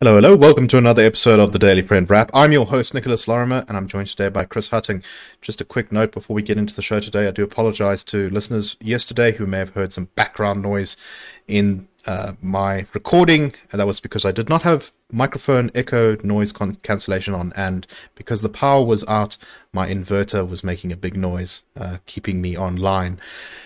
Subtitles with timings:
[0.00, 0.34] Hello, hello.
[0.34, 2.28] Welcome to another episode of the Daily Friend Wrap.
[2.34, 5.04] I'm your host, Nicholas Lorimer, and I'm joined today by Chris Hattingh.
[5.40, 7.28] Just a quick note before we get into the show today.
[7.28, 10.96] I do apologize to listeners yesterday who may have heard some background noise
[11.46, 16.52] in uh, my recording, and that was because I did not have microphone echo noise
[16.52, 19.36] con- cancellation on, and because the power was out,
[19.72, 23.20] my inverter was making a big noise, uh, keeping me online.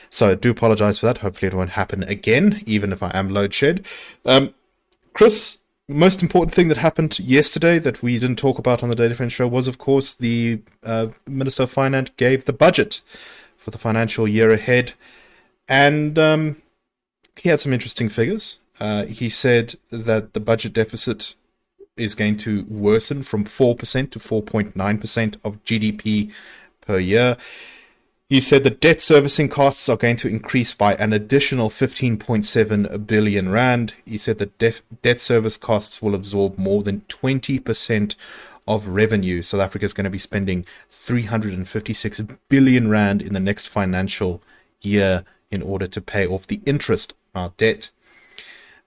[0.08, 1.18] So I do apologize for that.
[1.18, 3.86] Hopefully, it won't happen again, even if I am load shed.
[4.24, 4.54] Um,
[5.12, 9.14] Chris, most important thing that happened yesterday that we didn't talk about on the Daily
[9.14, 13.02] Friend show was, of course, the uh, Minister of Finance gave the budget
[13.58, 14.94] for the financial year ahead,
[15.68, 16.56] and um,
[17.40, 18.58] he had some interesting figures.
[18.78, 21.34] Uh, he said that the budget deficit
[21.96, 26.30] is going to worsen from 4% to 4.9% of GDP
[26.82, 27.38] per year.
[28.28, 33.50] He said the debt servicing costs are going to increase by an additional 15.7 billion
[33.50, 33.94] rand.
[34.04, 38.14] He said that def- debt service costs will absorb more than 20%
[38.68, 39.40] of revenue.
[39.40, 44.42] South Africa is going to be spending 356 billion rand in the next financial
[44.82, 47.90] year in order to pay off the interest our debt.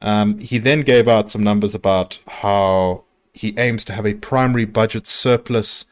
[0.01, 4.65] Um, he then gave out some numbers about how he aims to have a primary
[4.65, 5.85] budget surplus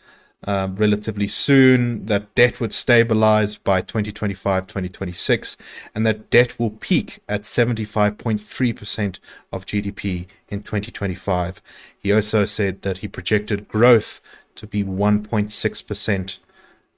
[0.44, 5.56] uh, relatively soon, that debt would stabilize by 2025 2026,
[5.94, 9.20] and that debt will peak at 75.3%
[9.52, 11.62] of GDP in 2025.
[11.98, 14.20] He also said that he projected growth
[14.56, 16.38] to be 1.6%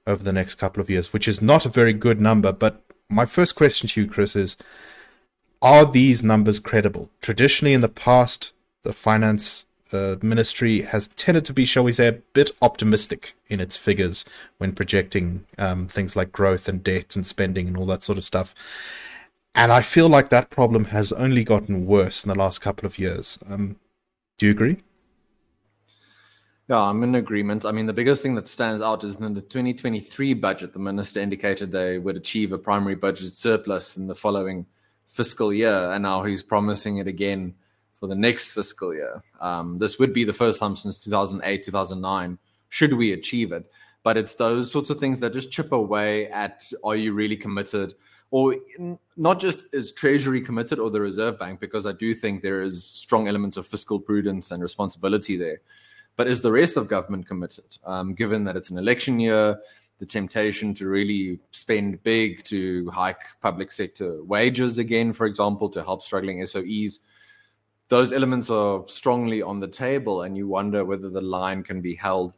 [0.08, 2.54] over the next couple of years, which is not a very good number.
[2.54, 4.56] But my first question to you, Chris, is
[5.64, 7.09] are these numbers credible?
[7.22, 12.08] Traditionally, in the past, the finance the ministry has tended to be, shall we say,
[12.08, 14.25] a bit optimistic in its figures
[14.58, 18.25] when projecting um, things like growth and debt and spending and all that sort of
[18.25, 18.56] stuff.
[19.53, 22.97] And I feel like that problem has only gotten worse in the last couple of
[22.97, 23.38] years.
[23.47, 23.75] Um,
[24.39, 24.78] do you agree?
[26.68, 27.63] Yeah, I'm in agreement.
[27.63, 31.19] I mean, the biggest thing that stands out is in the 2023 budget, the minister
[31.19, 34.66] indicated they would achieve a primary budget surplus in the following
[35.13, 37.53] fiscal year, and now he's promising it again
[38.00, 39.24] for the next fiscal year.
[39.40, 43.72] Um, this would be the first time since 2008, 2009, should we achieve it.
[44.01, 47.94] But it's those sorts of things that just chip away at are you really committed?
[48.31, 48.56] Or
[49.16, 52.84] not just is Treasury committed or the Reserve Bank, because I do think there is
[52.84, 55.62] strong elements of fiscal prudence and responsibility there.
[56.16, 57.78] But is the rest of government committed?
[57.85, 59.59] Um, given that it's an election year,
[60.00, 65.84] the temptation to really spend big to hike public sector wages again, for example, to
[65.84, 67.00] help struggling SOEs
[67.94, 71.94] those elements are strongly on the table, and you wonder whether the line can be
[71.94, 72.34] held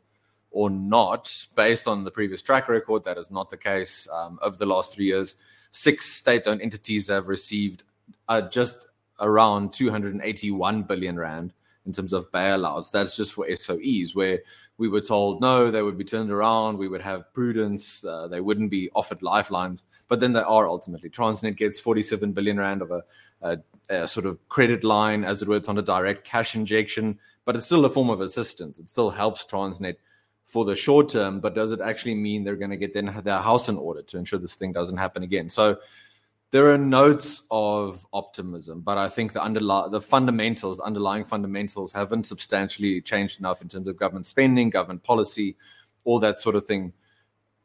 [0.52, 3.04] or not based on the previous track record.
[3.04, 4.06] That is not the case.
[4.12, 5.36] Um, over the last three years,
[5.72, 7.84] six state owned entities have received
[8.28, 8.88] uh, just
[9.20, 11.54] around 281 billion Rand
[11.86, 12.92] in terms of bailouts.
[12.92, 14.40] That's just for SOEs, where
[14.78, 18.42] we were told no, they would be turned around, we would have prudence, uh, they
[18.42, 21.10] wouldn't be offered lifelines, but then they are ultimately.
[21.10, 23.04] Transnet gets 47 billion Rand of a,
[23.42, 23.58] a
[23.90, 27.56] a sort of credit line, as it were, it's not a direct cash injection, but
[27.56, 28.80] it's still a form of assistance.
[28.80, 29.96] It still helps Transnet
[30.46, 33.70] for the short term, but does it actually mean they're going to get their house
[33.70, 35.50] in order to ensure this thing doesn't happen again?
[35.50, 35.78] So
[36.56, 42.28] there are notes of optimism, but I think the underlying the fundamentals, underlying fundamentals, haven't
[42.28, 45.58] substantially changed enough in terms of government spending, government policy,
[46.06, 46.94] all that sort of thing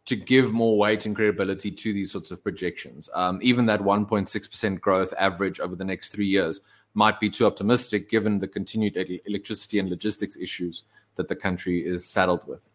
[0.06, 3.08] to give more weight and credibility to these sorts of projections.
[3.14, 6.60] Um, even that 1.6% growth average over the next three years
[6.92, 10.82] might be too optimistic given the continued electricity and logistics issues
[11.14, 12.68] that the country is saddled with.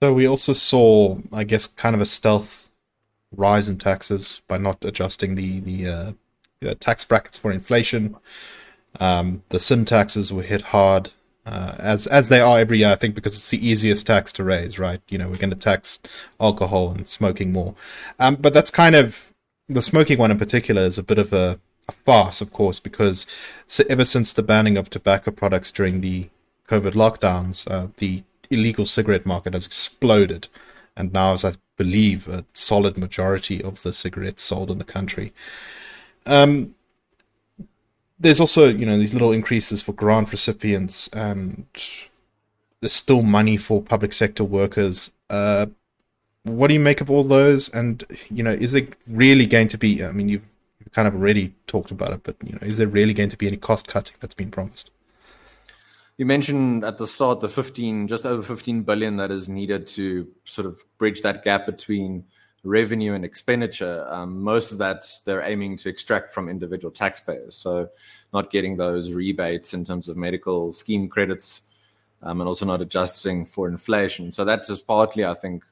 [0.00, 2.67] So we also saw, I guess, kind of a stealth
[3.34, 8.16] rise in taxes by not adjusting the the uh, tax brackets for inflation.
[9.00, 11.10] Um, the sin taxes were hit hard
[11.46, 12.88] uh, as as they are every year.
[12.88, 15.00] I think because it's the easiest tax to raise, right?
[15.08, 16.00] You know, we're going to tax
[16.40, 17.74] alcohol and smoking more,
[18.18, 19.32] um, but that's kind of
[19.68, 23.26] the smoking one in particular is a bit of a, a farce, of course, because
[23.66, 26.28] so ever since the banning of tobacco products during the
[26.68, 30.48] COVID lockdowns, uh, the illegal cigarette market has exploded,
[30.98, 35.32] and now, as I believe, a solid majority of the cigarettes sold in the country.
[36.26, 36.74] Um,
[38.20, 41.64] there's also you know these little increases for grant recipients and
[42.80, 45.10] there's still money for public sector workers.
[45.30, 45.66] Uh,
[46.42, 47.68] what do you make of all those?
[47.72, 50.42] And you know is it really going to be i mean you've,
[50.92, 53.46] kind of already talked about it but you know is there really going to be
[53.46, 54.90] any cost cutting that's been promised
[56.18, 60.28] you mentioned at the start the 15 just over 15 billion that is needed to
[60.44, 62.24] sort of bridge that gap between
[62.64, 67.54] revenue and expenditure, um, most of that they're aiming to extract from individual taxpayers.
[67.54, 67.88] So,
[68.32, 71.62] not getting those rebates in terms of medical scheme credits,
[72.22, 74.32] um, and also not adjusting for inflation.
[74.32, 75.64] So that is partly, I think,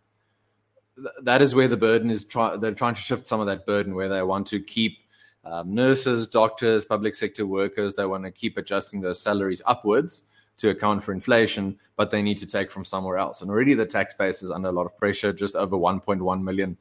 [0.97, 2.25] th- that is where the burden is.
[2.25, 4.99] Try- they're trying to shift some of that burden where they want to keep
[5.45, 7.95] um, nurses, doctors, public sector workers.
[7.95, 10.23] They want to keep adjusting those salaries upwards
[10.59, 13.43] to account for inflation, but they need to take from somewhere else.
[13.43, 15.33] And already the tax base is under a lot of pressure.
[15.33, 16.77] Just over 1.1 million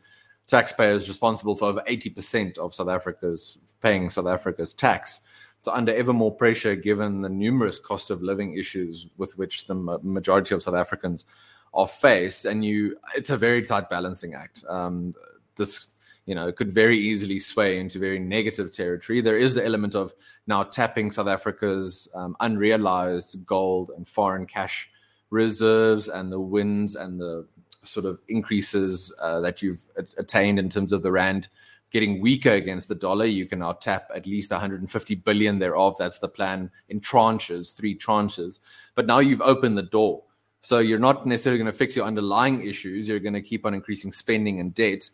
[0.48, 5.22] taxpayers responsible for over 80% of South Africa's paying South Africa's tax.
[5.64, 9.74] So under ever more pressure, given the numerous cost of living issues with which the
[9.74, 11.26] majority of South Africans
[11.74, 14.64] are faced, and you, it's a very tight balancing act.
[14.70, 15.16] Um,
[15.56, 15.88] this
[16.26, 19.22] you know, it could very easily sway into very negative territory.
[19.22, 20.14] There is the element of
[20.48, 24.90] now tapping South Africa's um, unrealized gold and foreign cash
[25.30, 27.48] reserves and the wins and the
[27.84, 29.84] sort of increases uh, that you've
[30.18, 31.48] attained in terms of the rand
[31.92, 33.26] getting weaker against the dollar.
[33.26, 35.96] You can now tap at least 150 billion thereof.
[36.00, 38.60] That's the plan in tranches, three tranches.
[38.96, 40.24] But now you've opened the door.
[40.62, 43.08] So you're not necessarily going to fix your underlying issues.
[43.08, 45.10] You're going to keep on increasing spending and debt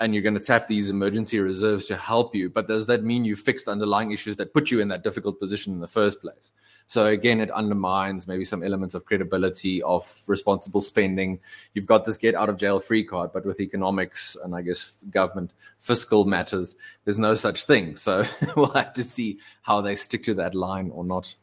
[0.00, 2.50] and you're going to tap these emergency reserves to help you.
[2.50, 5.72] But does that mean you fixed underlying issues that put you in that difficult position
[5.72, 6.50] in the first place?
[6.86, 11.38] So again, it undermines maybe some elements of credibility of responsible spending.
[11.72, 14.92] You've got this get out of jail free card, but with economics and I guess
[15.10, 17.96] government fiscal matters, there's no such thing.
[17.96, 18.26] So
[18.56, 21.34] we'll have to see how they stick to that line or not.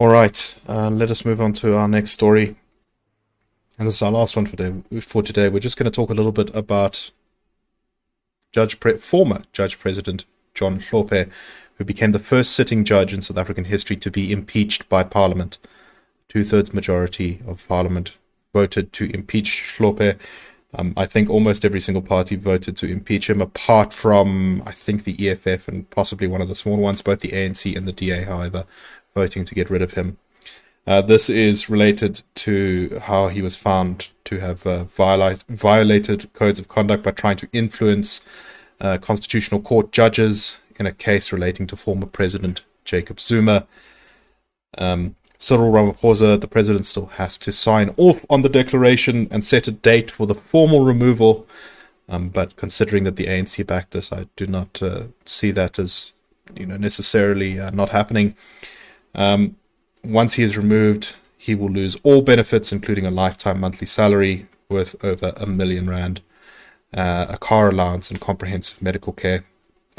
[0.00, 2.56] All right, uh, let us move on to our next story
[3.78, 5.00] and this is our last one for today.
[5.00, 7.12] For today, we're just going to talk a little bit about
[8.50, 11.30] Judge Pre- former Judge President John Hlophe,
[11.76, 15.58] who became the first sitting judge in South African history to be impeached by Parliament.
[16.28, 18.14] Two thirds majority of Parliament
[18.52, 20.18] voted to impeach Hlophe.
[20.74, 25.04] Um, I think almost every single party voted to impeach him, apart from I think
[25.04, 28.24] the EFF and possibly one of the small ones, both the ANC and the DA,
[28.24, 28.64] however,
[29.14, 30.18] voting to get rid of him.
[30.88, 36.58] Uh, this is related to how he was found to have uh, violate, violated codes
[36.58, 38.22] of conduct by trying to influence
[38.80, 43.66] uh, constitutional court judges in a case relating to former President Jacob Zuma.
[44.78, 49.68] Um, Cyril Ramaphosa, the president, still has to sign off on the declaration and set
[49.68, 51.46] a date for the formal removal.
[52.08, 56.12] Um, but considering that the ANC backed this, I do not uh, see that as
[56.56, 58.34] you know necessarily uh, not happening.
[59.14, 59.56] Um,
[60.04, 64.94] once he is removed, he will lose all benefits, including a lifetime monthly salary worth
[65.04, 66.20] over a million rand,
[66.92, 69.44] uh, a car allowance, and comprehensive medical care.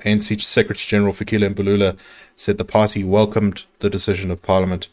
[0.05, 1.97] ANC Secretary General Fikile Mbalula
[2.35, 4.89] said the party welcomed the decision of Parliament,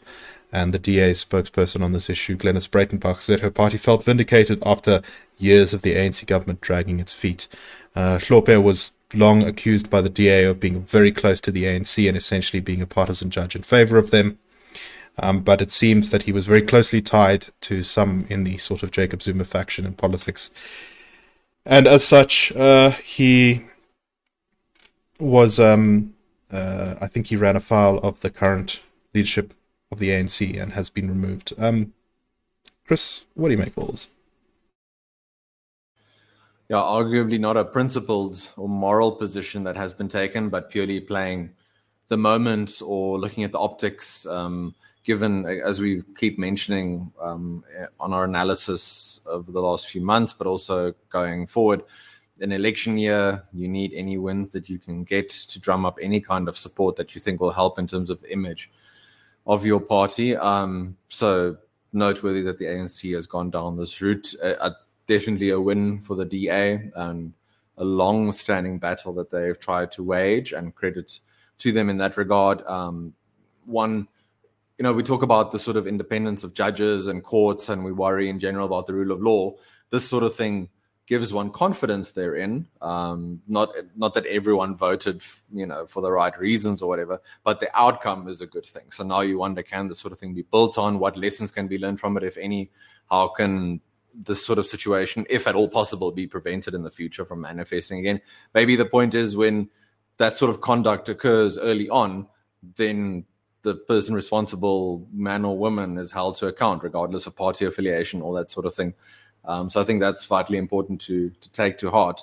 [0.51, 5.01] and the DA spokesperson on this issue, Glenys Breytenbach, said her party felt vindicated after
[5.37, 7.47] years of the ANC government dragging its feet.
[7.95, 12.17] Uh, was long accused by the DA of being very close to the ANC and
[12.17, 14.37] essentially being a partisan judge in favor of them.
[15.19, 18.83] Um, but it seems that he was very closely tied to some in the sort
[18.83, 20.51] of Jacob Zuma faction in politics.
[21.65, 23.65] And as such, uh, he
[25.19, 26.13] was, um,
[26.51, 28.81] uh, I think he ran afoul of the current
[29.13, 29.53] leadership
[29.91, 31.53] of the ANC and has been removed.
[31.57, 31.93] Um,
[32.85, 34.07] Chris, what do you make of all this?
[36.69, 41.51] Yeah, arguably not a principled or moral position that has been taken, but purely playing
[42.09, 44.25] the moment or looking at the optics.
[44.25, 44.75] Um,
[45.07, 47.63] given, as we keep mentioning um,
[47.97, 51.81] on our analysis over the last few months, but also going forward,
[52.41, 56.19] an election year, you need any wins that you can get to drum up any
[56.19, 58.69] kind of support that you think will help in terms of the image
[59.47, 60.35] of your party.
[60.35, 61.55] Um, so
[61.93, 64.35] noteworthy that the ANC has gone down this route.
[64.43, 64.73] Uh, uh,
[65.07, 67.33] definitely a win for the DA and
[67.77, 71.19] a long-standing battle that they've tried to wage, and credit
[71.59, 72.61] to them in that regard.
[72.67, 73.13] Um,
[73.65, 74.09] one
[74.77, 77.91] you know, we talk about the sort of independence of judges and courts, and we
[77.91, 79.55] worry in general about the rule of law.
[79.89, 80.69] This sort of thing
[81.07, 82.67] gives one confidence therein.
[82.81, 87.59] Um, not not that everyone voted, you know, for the right reasons or whatever, but
[87.59, 88.91] the outcome is a good thing.
[88.91, 90.99] So now you wonder, can this sort of thing be built on?
[90.99, 92.69] What lessons can be learned from it, if any?
[93.09, 93.81] How can
[94.13, 97.99] this sort of situation, if at all possible, be prevented in the future from manifesting
[97.99, 98.21] again?
[98.53, 99.69] Maybe the point is when
[100.17, 102.27] that sort of conduct occurs early on,
[102.75, 103.25] then
[103.67, 108.31] the person responsible, man or woman, is held to account, regardless of party affiliation, all
[108.33, 108.93] that sort of thing.
[109.43, 112.21] Um, so I think that's vitally important to to take to heart.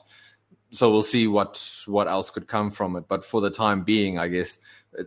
[0.70, 3.04] So we'll see what what else could come from it.
[3.08, 4.58] But for the time being, I guess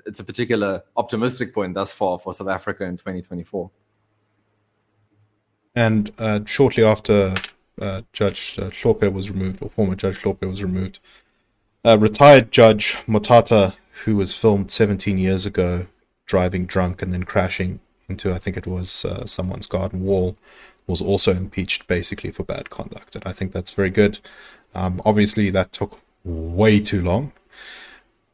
[0.05, 3.71] it's a particular optimistic point thus far for South Africa in 2024.
[5.75, 7.35] And uh, shortly after
[7.81, 10.99] uh, Judge uh, Hlophe was removed, or former Judge Hlophe was removed.
[11.83, 15.87] Uh, retired Judge Motata, who was filmed 17 years ago
[16.27, 20.37] driving drunk and then crashing into, I think it was uh, someone's garden wall,
[20.85, 23.15] was also impeached basically for bad conduct.
[23.15, 24.19] And I think that's very good.
[24.75, 27.31] Um, obviously, that took way too long.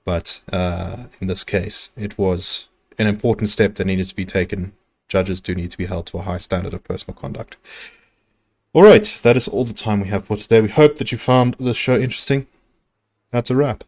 [0.03, 2.67] But uh, in this case, it was
[2.99, 4.73] an important step that needed to be taken.
[5.07, 7.55] Judges do need to be held to a high standard of personal conduct.
[8.73, 10.59] All right, that is all the time we have for today.
[10.59, 12.47] We hope that you found this show interesting.
[13.31, 13.83] That's a wrap.